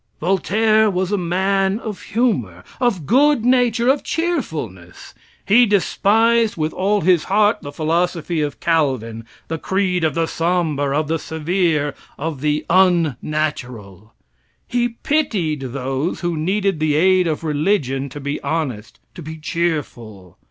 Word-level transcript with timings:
Voltaire 0.19 0.89
was 0.89 1.11
a 1.11 1.17
man 1.19 1.77
of 1.77 2.01
humor, 2.01 2.63
of 2.79 3.05
good 3.05 3.45
nature, 3.45 3.87
of 3.87 4.03
cheerfulness. 4.03 5.13
He 5.45 5.67
despised 5.67 6.57
with 6.57 6.73
all 6.73 7.01
his 7.01 7.25
heart 7.25 7.61
the 7.61 7.71
philosophy 7.71 8.41
of 8.41 8.59
Calvin, 8.59 9.25
the 9.47 9.59
creed 9.59 10.03
of 10.03 10.15
the 10.15 10.25
somber, 10.25 10.91
of 10.91 11.07
the 11.07 11.19
severe, 11.19 11.93
of 12.17 12.41
the 12.41 12.65
unnatural. 12.67 14.15
He 14.67 14.89
pitied 15.03 15.65
those 15.71 16.21
who 16.21 16.35
needed 16.35 16.79
the 16.79 16.95
aid 16.95 17.27
of 17.27 17.43
religion 17.43 18.09
to 18.09 18.19
be 18.19 18.41
honest, 18.41 18.99
to 19.13 19.21
be 19.21 19.37
cheerful. 19.37 20.39